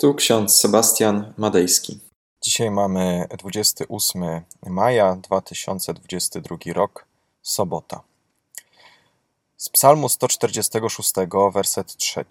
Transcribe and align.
Tu 0.00 0.14
ksiądz 0.14 0.58
Sebastian 0.58 1.34
Madejski. 1.36 2.00
Dzisiaj 2.42 2.70
mamy 2.70 3.28
28 3.38 4.22
maja 4.66 5.16
2022 5.16 6.56
rok, 6.72 7.06
sobota. 7.42 8.00
Z 9.56 9.68
Psalmu 9.68 10.08
146, 10.08 11.12
werset 11.52 11.96
3. 11.96 12.24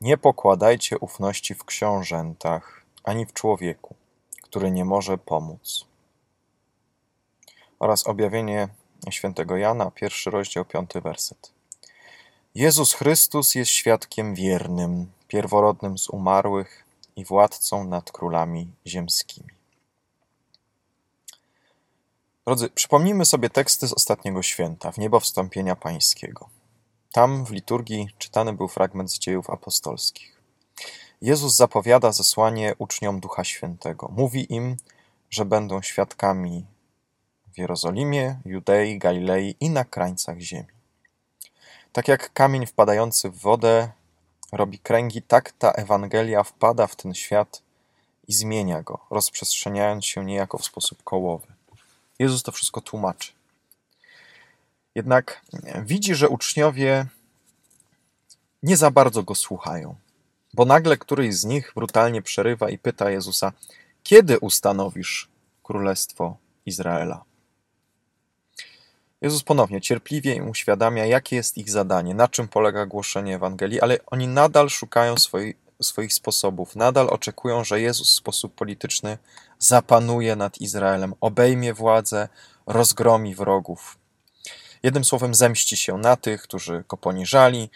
Nie 0.00 0.18
pokładajcie 0.18 0.98
ufności 0.98 1.54
w 1.54 1.64
książętach, 1.64 2.82
ani 3.04 3.26
w 3.26 3.32
człowieku, 3.32 3.94
który 4.42 4.70
nie 4.70 4.84
może 4.84 5.18
pomóc. 5.18 5.84
Oraz 7.78 8.06
objawienie 8.06 8.68
świętego 9.10 9.56
Jana, 9.56 9.90
pierwszy 9.90 10.30
rozdział, 10.30 10.64
piąty 10.64 11.00
werset. 11.00 11.52
Jezus 12.54 12.94
Chrystus 12.94 13.54
jest 13.54 13.70
świadkiem 13.70 14.34
wiernym, 14.34 15.17
pierworodnym 15.28 15.98
z 15.98 16.08
umarłych 16.08 16.84
i 17.16 17.24
władcą 17.24 17.84
nad 17.84 18.12
królami 18.12 18.72
ziemskimi. 18.86 19.48
Drodzy, 22.46 22.70
przypomnijmy 22.70 23.24
sobie 23.24 23.50
teksty 23.50 23.88
z 23.88 23.92
ostatniego 23.92 24.42
święta, 24.42 24.92
w 24.92 24.98
niebo 24.98 25.20
wstąpienia 25.20 25.76
pańskiego. 25.76 26.48
Tam 27.12 27.44
w 27.44 27.50
liturgii 27.50 28.08
czytany 28.18 28.52
był 28.52 28.68
fragment 28.68 29.12
z 29.12 29.18
dziejów 29.18 29.50
apostolskich. 29.50 30.38
Jezus 31.22 31.56
zapowiada 31.56 32.12
zesłanie 32.12 32.74
uczniom 32.78 33.20
Ducha 33.20 33.44
Świętego. 33.44 34.08
Mówi 34.16 34.52
im, 34.54 34.76
że 35.30 35.44
będą 35.44 35.82
świadkami 35.82 36.66
w 37.54 37.58
Jerozolimie, 37.58 38.40
Judei, 38.44 38.98
Galilei 38.98 39.56
i 39.60 39.70
na 39.70 39.84
krańcach 39.84 40.38
ziemi. 40.38 40.68
Tak 41.92 42.08
jak 42.08 42.32
kamień 42.32 42.66
wpadający 42.66 43.30
w 43.30 43.38
wodę 43.38 43.90
robi 44.52 44.78
kręgi, 44.78 45.22
tak 45.22 45.52
ta 45.52 45.70
Ewangelia 45.72 46.42
wpada 46.42 46.86
w 46.86 46.96
ten 46.96 47.14
świat 47.14 47.62
i 48.28 48.32
zmienia 48.32 48.82
go, 48.82 48.98
rozprzestrzeniając 49.10 50.04
się 50.04 50.24
niejako 50.24 50.58
w 50.58 50.64
sposób 50.64 51.02
kołowy. 51.04 51.46
Jezus 52.18 52.42
to 52.42 52.52
wszystko 52.52 52.80
tłumaczy. 52.80 53.32
Jednak 54.94 55.42
widzi, 55.84 56.14
że 56.14 56.28
uczniowie 56.28 57.06
nie 58.62 58.76
za 58.76 58.90
bardzo 58.90 59.22
go 59.22 59.34
słuchają, 59.34 59.96
bo 60.54 60.64
nagle 60.64 60.96
któryś 60.96 61.34
z 61.34 61.44
nich 61.44 61.72
brutalnie 61.74 62.22
przerywa 62.22 62.70
i 62.70 62.78
pyta 62.78 63.10
Jezusa: 63.10 63.52
Kiedy 64.02 64.38
ustanowisz 64.38 65.28
królestwo 65.62 66.36
Izraela? 66.66 67.24
Jezus 69.20 69.42
ponownie 69.42 69.80
cierpliwie 69.80 70.34
im 70.34 70.48
uświadamia, 70.48 71.06
jakie 71.06 71.36
jest 71.36 71.58
ich 71.58 71.70
zadanie, 71.70 72.14
na 72.14 72.28
czym 72.28 72.48
polega 72.48 72.86
głoszenie 72.86 73.34
Ewangelii, 73.34 73.80
ale 73.80 73.98
oni 74.06 74.28
nadal 74.28 74.70
szukają 74.70 75.16
swoich, 75.16 75.56
swoich 75.82 76.14
sposobów, 76.14 76.76
nadal 76.76 77.08
oczekują, 77.10 77.64
że 77.64 77.80
Jezus 77.80 78.10
w 78.10 78.14
sposób 78.14 78.54
polityczny 78.54 79.18
zapanuje 79.58 80.36
nad 80.36 80.60
Izraelem, 80.60 81.14
obejmie 81.20 81.74
władzę, 81.74 82.28
rozgromi 82.66 83.34
wrogów. 83.34 83.98
Jednym 84.82 85.04
słowem, 85.04 85.34
zemści 85.34 85.76
się 85.76 85.98
na 85.98 86.16
tych, 86.16 86.42
którzy 86.42 86.84
go 86.88 86.96
poniżali, 86.96 87.70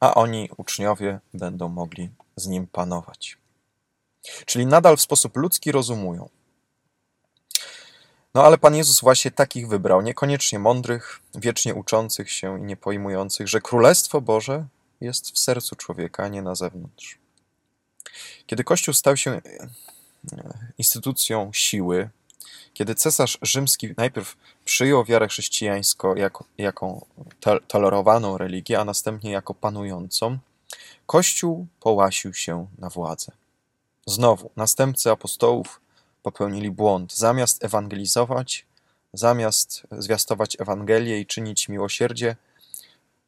a 0.00 0.14
oni, 0.14 0.50
uczniowie, 0.56 1.20
będą 1.34 1.68
mogli 1.68 2.10
z 2.36 2.46
nim 2.46 2.66
panować. 2.66 3.38
Czyli 4.46 4.66
nadal 4.66 4.96
w 4.96 5.00
sposób 5.00 5.36
ludzki 5.36 5.72
rozumują, 5.72 6.28
no 8.34 8.44
ale 8.44 8.58
Pan 8.58 8.74
Jezus 8.74 9.00
właśnie 9.00 9.30
takich 9.30 9.68
wybrał, 9.68 10.02
niekoniecznie 10.02 10.58
mądrych, 10.58 11.20
wiecznie 11.34 11.74
uczących 11.74 12.30
się 12.30 12.60
i 12.60 12.62
niepojmujących, 12.62 13.48
że 13.48 13.60
Królestwo 13.60 14.20
Boże 14.20 14.66
jest 15.00 15.30
w 15.30 15.38
sercu 15.38 15.76
człowieka, 15.76 16.24
a 16.24 16.28
nie 16.28 16.42
na 16.42 16.54
zewnątrz. 16.54 17.18
Kiedy 18.46 18.64
Kościół 18.64 18.94
stał 18.94 19.16
się 19.16 19.30
e, 19.30 19.40
instytucją 20.78 21.50
siły, 21.52 22.10
kiedy 22.74 22.94
cesarz 22.94 23.38
rzymski 23.42 23.88
najpierw 23.96 24.36
przyjął 24.64 25.04
wiarę 25.04 25.28
chrześcijańską 25.28 26.14
jako, 26.14 26.44
jako 26.58 27.06
tolerowaną 27.68 28.38
religię, 28.38 28.80
a 28.80 28.84
następnie 28.84 29.30
jako 29.30 29.54
panującą, 29.54 30.38
Kościół 31.06 31.66
połasił 31.80 32.34
się 32.34 32.66
na 32.78 32.88
władzę. 32.88 33.32
Znowu, 34.06 34.50
następcy 34.56 35.10
apostołów 35.10 35.80
popełnili 36.22 36.70
błąd. 36.70 37.14
Zamiast 37.14 37.64
ewangelizować, 37.64 38.66
zamiast 39.12 39.82
zwiastować 39.90 40.56
Ewangelię 40.60 41.20
i 41.20 41.26
czynić 41.26 41.68
miłosierdzie, 41.68 42.36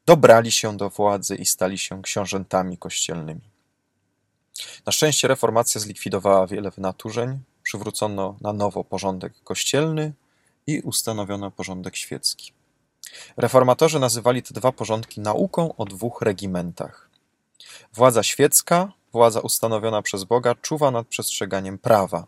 dobrali 0.06 0.52
się 0.52 0.76
do 0.76 0.90
władzy 0.90 1.36
i 1.36 1.46
stali 1.46 1.78
się 1.78 2.02
książętami 2.02 2.78
kościelnymi. 2.78 3.40
Na 4.86 4.92
szczęście 4.92 5.28
reformacja 5.28 5.80
zlikwidowała 5.80 6.46
wiele 6.46 6.70
wynaturzeń, 6.70 7.38
przywrócono 7.62 8.36
na 8.40 8.52
nowo 8.52 8.84
porządek 8.84 9.32
kościelny 9.44 10.12
i 10.66 10.80
ustanowiono 10.80 11.50
porządek 11.50 11.96
świecki. 11.96 12.52
Reformatorzy 13.36 13.98
nazywali 13.98 14.42
te 14.42 14.54
dwa 14.54 14.72
porządki 14.72 15.20
nauką 15.20 15.76
o 15.76 15.84
dwóch 15.84 16.22
regimentach. 16.22 17.10
Władza 17.92 18.22
świecka, 18.22 18.92
władza 19.12 19.40
ustanowiona 19.40 20.02
przez 20.02 20.24
Boga, 20.24 20.54
czuwa 20.54 20.90
nad 20.90 21.06
przestrzeganiem 21.06 21.78
prawa, 21.78 22.26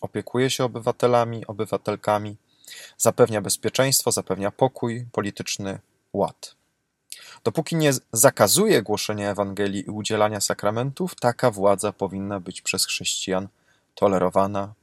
opiekuje 0.00 0.50
się 0.50 0.64
obywatelami, 0.64 1.46
obywatelkami, 1.46 2.36
zapewnia 2.98 3.40
bezpieczeństwo, 3.40 4.12
zapewnia 4.12 4.50
pokój, 4.50 5.06
polityczny 5.12 5.78
ład. 6.12 6.54
Dopóki 7.44 7.76
nie 7.76 7.92
zakazuje 8.12 8.82
głoszenia 8.82 9.30
Ewangelii 9.30 9.86
i 9.86 9.90
udzielania 9.90 10.40
sakramentów, 10.40 11.14
taka 11.14 11.50
władza 11.50 11.92
powinna 11.92 12.40
być 12.40 12.62
przez 12.62 12.86
chrześcijan 12.86 13.48
tolerowana 13.94 14.74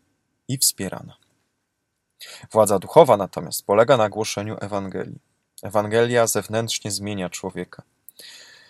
i 0.48 0.58
wspierana. 0.58 1.16
Władza 2.52 2.80
duchowa 2.80 3.18
natomiast 3.18 3.66
polega 3.66 3.98
na 3.98 4.10
głoszeniu 4.10 4.58
Ewangelii. 4.62 5.20
Ewangelia 5.64 6.28
zewnętrznie 6.28 6.92
zmienia 6.92 7.30
człowieka. 7.30 7.84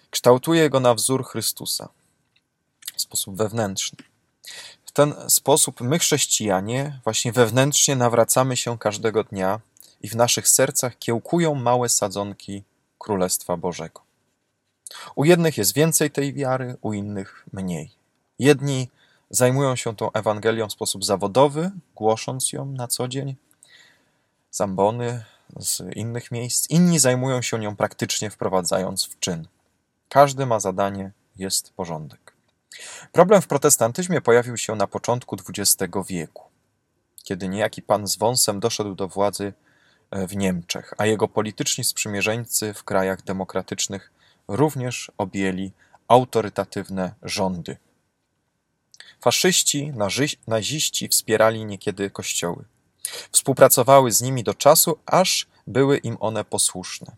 Kształtuje 0.09 0.69
go 0.69 0.79
na 0.79 0.93
wzór 0.93 1.25
Chrystusa 1.25 1.89
w 2.95 3.01
sposób 3.01 3.37
wewnętrzny. 3.37 3.99
W 4.91 4.93
ten 4.93 5.13
sposób 5.27 5.81
my, 5.81 5.99
chrześcijanie, 5.99 6.99
właśnie 7.03 7.31
wewnętrznie 7.31 7.95
nawracamy 7.95 8.57
się 8.57 8.77
każdego 8.77 9.23
dnia 9.23 9.59
i 10.01 10.09
w 10.09 10.15
naszych 10.15 10.47
sercach 10.49 10.97
kiełkują 10.99 11.55
małe 11.55 11.89
sadzonki 11.89 12.63
Królestwa 12.97 13.57
Bożego. 13.57 14.01
U 15.15 15.25
jednych 15.25 15.57
jest 15.57 15.73
więcej 15.73 16.11
tej 16.11 16.33
wiary, 16.33 16.77
u 16.81 16.93
innych 16.93 17.45
mniej. 17.53 17.91
Jedni 18.39 18.89
zajmują 19.29 19.75
się 19.75 19.95
tą 19.95 20.11
Ewangelią 20.11 20.67
w 20.67 20.71
sposób 20.71 21.05
zawodowy, 21.05 21.71
głosząc 21.95 22.53
ją 22.53 22.65
na 22.65 22.87
co 22.87 23.07
dzień, 23.07 23.35
zambony 24.51 25.23
z 25.59 25.95
innych 25.95 26.31
miejsc. 26.31 26.69
Inni 26.69 26.99
zajmują 26.99 27.41
się 27.41 27.59
nią 27.59 27.75
praktycznie, 27.75 28.29
wprowadzając 28.29 29.05
w 29.05 29.19
czyn. 29.19 29.47
Każdy 30.09 30.45
ma 30.45 30.59
zadanie, 30.59 31.11
jest 31.35 31.73
porządek. 31.73 32.20
Problem 33.11 33.41
w 33.41 33.47
protestantyzmie 33.47 34.21
pojawił 34.21 34.57
się 34.57 34.75
na 34.75 34.87
początku 34.87 35.37
XX 35.49 35.93
wieku, 36.07 36.43
kiedy 37.23 37.47
niejaki 37.47 37.81
pan 37.81 38.07
z 38.07 38.17
wąsem 38.17 38.59
doszedł 38.59 38.95
do 38.95 39.07
władzy 39.07 39.53
e, 40.11 40.27
w 40.27 40.35
Niemczech, 40.35 40.93
a 40.97 41.05
jego 41.05 41.27
polityczni 41.27 41.83
sprzymierzeńcy 41.83 42.73
w 42.73 42.83
krajach 42.83 43.23
demokratycznych 43.23 44.11
również 44.47 45.11
objęli 45.17 45.71
autorytatywne 46.07 47.13
rządy. 47.23 47.77
Faszyści, 49.21 49.93
naziści 50.47 51.07
wspierali 51.07 51.65
niekiedy 51.65 52.09
kościoły. 52.09 52.65
Współpracowały 53.31 54.11
z 54.11 54.21
nimi 54.21 54.43
do 54.43 54.53
czasu, 54.53 54.97
aż 55.05 55.47
były 55.67 55.97
im 55.97 56.17
one 56.19 56.43
posłuszne. 56.43 57.15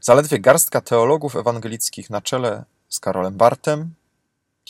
Zaledwie 0.00 0.38
garstka 0.38 0.80
teologów 0.80 1.36
ewangelickich 1.36 2.10
na 2.10 2.20
czele 2.20 2.64
z 2.88 3.00
Karolem 3.00 3.36
Bartem 3.36 3.94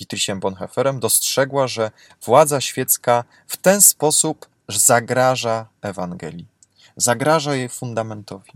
Dietrichem 0.03 0.41
Bonhoefferem, 0.41 1.01
dostrzegła, 1.01 1.69
że 1.69 1.91
władza 2.23 2.61
świecka 2.61 3.25
w 3.47 3.57
ten 3.57 3.81
sposób 3.81 4.49
zagraża 4.69 5.67
Ewangelii, 5.83 6.47
zagraża 6.97 7.55
jej 7.55 7.69
fundamentowi. 7.69 8.53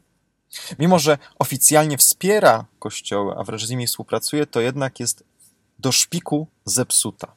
Mimo, 0.78 0.98
że 0.98 1.18
oficjalnie 1.38 1.98
wspiera 1.98 2.64
kościoły, 2.78 3.34
a 3.38 3.44
wręcz 3.44 3.64
z 3.64 3.70
nimi 3.70 3.86
współpracuje, 3.86 4.46
to 4.46 4.60
jednak 4.60 5.00
jest 5.00 5.24
do 5.78 5.92
szpiku 5.92 6.46
zepsuta. 6.64 7.32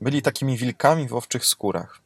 Byli 0.00 0.22
takimi 0.22 0.56
wilkami 0.56 1.08
w 1.08 1.14
owczych 1.14 1.46
skórach. 1.46 2.00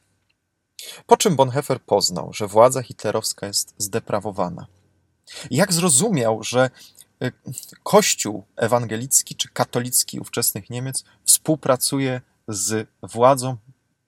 Po 1.05 1.17
czym 1.17 1.35
Bonhoeffer 1.35 1.81
poznał, 1.81 2.33
że 2.33 2.47
władza 2.47 2.83
hitlerowska 2.83 3.47
jest 3.47 3.73
zdeprawowana. 3.77 4.67
Jak 5.51 5.73
zrozumiał, 5.73 6.43
że 6.43 6.69
Kościół 7.83 8.45
ewangelicki 8.55 9.35
czy 9.35 9.49
katolicki 9.49 10.19
ówczesnych 10.19 10.69
Niemiec 10.69 11.03
współpracuje 11.23 12.21
z 12.47 12.89
władzą 13.03 13.57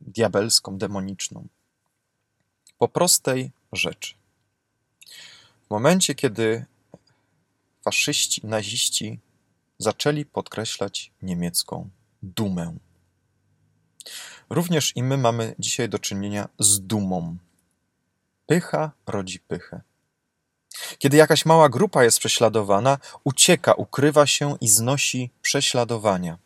diabelską, 0.02 0.78
demoniczną. 0.78 1.48
Po 2.78 2.88
prostej 2.88 3.52
rzeczy. 3.74 4.14
W 5.68 5.70
momencie, 5.70 6.16
kiedy 6.16 6.66
faszyści, 7.84 8.48
naziści 8.48 9.20
zaczęli 9.78 10.26
podkreślać 10.26 11.12
niemiecką 11.22 11.90
dumę. 12.24 12.78
Również 14.50 14.96
i 14.96 15.04
my 15.04 15.18
mamy 15.18 15.56
dzisiaj 15.60 15.90
do 15.90 16.00
czynienia 16.00 16.50
z 16.60 16.80
dumą. 16.80 17.38
Pycha 18.46 18.92
rodzi 19.08 19.40
pychę. 19.40 19.82
Kiedy 21.02 21.18
jakaś 21.18 21.46
mała 21.46 21.70
grupa 21.70 22.04
jest 22.04 22.20
prześladowana, 22.20 22.98
ucieka, 23.24 23.74
ukrywa 23.74 24.28
się 24.28 24.58
i 24.62 24.68
znosi 24.68 25.30
prześladowania. 25.42 26.38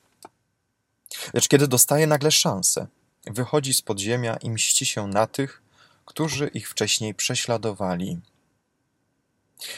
Lecz 1.33 1.47
kiedy 1.47 1.67
dostaje 1.67 2.07
nagle 2.07 2.31
szansę, 2.31 2.87
wychodzi 3.25 3.73
z 3.73 3.81
podziemia 3.81 4.35
i 4.35 4.49
mści 4.49 4.85
się 4.85 5.07
na 5.07 5.27
tych, 5.27 5.61
którzy 6.05 6.47
ich 6.47 6.69
wcześniej 6.69 7.13
prześladowali. 7.13 8.19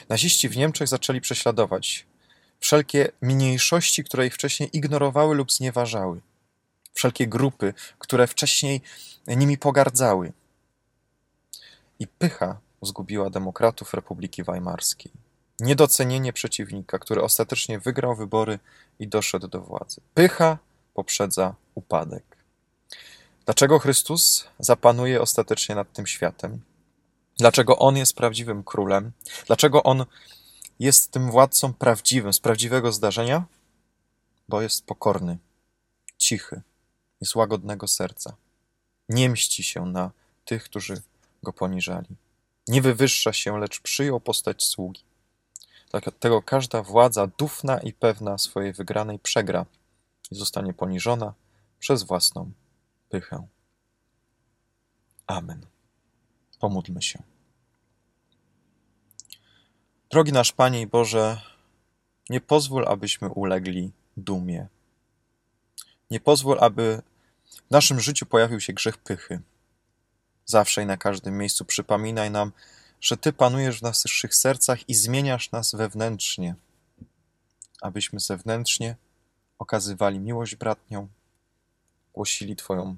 Naziści 0.10 0.50
w 0.50 0.58
Niemczech 0.58 0.88
zaczęli 0.88 1.22
prześladować 1.22 2.06
wszelkie 2.60 3.12
mniejszości, 3.22 4.04
które 4.04 4.28
ich 4.28 4.34
wcześniej 4.34 4.78
ignorowały 4.78 5.36
lub 5.36 5.52
znieważały, 5.52 6.22
wszelkie 6.94 7.28
grupy, 7.28 7.74
które 8.00 8.28
wcześniej 8.28 8.82
nimi 9.28 9.58
pogardzały. 9.58 10.34
I 12.00 12.08
pycha 12.08 12.67
zgubiła 12.82 13.30
demokratów 13.30 13.94
Republiki 13.94 14.44
Weimarskiej. 14.44 15.12
Niedocenienie 15.60 16.34
przeciwnika, 16.34 17.00
który 17.00 17.22
ostatecznie 17.24 17.80
wygrał 17.80 18.16
wybory 18.16 18.60
i 19.00 19.08
doszedł 19.08 19.48
do 19.48 19.62
władzy. 19.62 20.02
Pycha 20.14 20.58
poprzedza 20.94 21.56
upadek. 21.76 22.38
Dlaczego 23.46 23.80
Chrystus 23.80 24.48
zapanuje 24.60 25.22
ostatecznie 25.22 25.76
nad 25.76 25.94
tym 25.94 26.08
światem? 26.08 26.62
Dlaczego 27.38 27.78
On 27.78 27.98
jest 27.98 28.14
prawdziwym 28.16 28.64
królem? 28.64 29.12
Dlaczego 29.48 29.84
On 29.84 30.06
jest 30.80 31.12
tym 31.12 31.32
władcą 31.32 31.74
prawdziwym, 31.74 32.34
z 32.34 32.40
prawdziwego 32.40 32.92
zdarzenia? 32.92 33.46
Bo 34.50 34.62
jest 34.62 34.86
pokorny, 34.86 35.38
cichy, 36.18 36.62
jest 37.22 37.36
łagodnego 37.36 37.88
serca. 37.88 38.36
Nie 39.10 39.30
mści 39.30 39.64
się 39.64 39.86
na 39.86 40.12
tych, 40.46 40.64
którzy 40.64 41.02
go 41.44 41.54
poniżali. 41.54 42.16
Nie 42.68 42.82
wywyższa 42.82 43.34
się, 43.34 43.60
lecz 43.60 43.80
przyjął 43.80 44.20
postać 44.20 44.64
sługi. 44.64 45.04
Dlatego 45.92 46.42
każda 46.42 46.84
władza 46.84 47.28
dufna 47.28 47.80
i 47.80 47.94
pewna 47.94 48.38
swojej 48.38 48.74
wygranej 48.74 49.20
przegra 49.20 49.66
i 50.32 50.36
zostanie 50.36 50.74
poniżona 50.74 51.34
przez 51.80 52.04
własną 52.04 52.52
pychę. 53.10 53.48
Amen. 55.28 55.66
Pomódlmy 56.60 57.02
się. 57.02 57.24
Drogi 60.10 60.32
nasz 60.32 60.52
Panie 60.52 60.82
i 60.82 60.88
Boże, 60.88 61.42
nie 62.30 62.42
pozwól, 62.42 62.86
abyśmy 62.88 63.30
ulegli 63.30 63.92
dumie. 64.18 64.68
Nie 66.12 66.20
pozwól, 66.20 66.58
aby 66.60 67.02
w 67.68 67.72
naszym 67.72 68.00
życiu 68.00 68.26
pojawił 68.26 68.60
się 68.60 68.74
grzech 68.74 68.98
pychy. 68.98 69.42
Zawsze 70.50 70.84
i 70.84 70.86
na 70.86 70.98
każdym 70.98 71.38
miejscu 71.38 71.66
przypominaj 71.66 72.32
nam, 72.32 72.52
że 73.02 73.18
Ty 73.18 73.34
panujesz 73.34 73.80
w 73.80 73.82
naszych 73.82 74.36
sercach 74.36 74.90
i 74.90 74.96
zmieniasz 74.96 75.52
nas 75.52 75.76
wewnętrznie, 75.76 76.56
abyśmy 77.82 78.20
zewnętrznie 78.20 78.96
okazywali 79.60 80.20
miłość 80.20 80.56
bratnią, 80.56 81.08
głosili 82.14 82.56
Twoją 82.56 82.96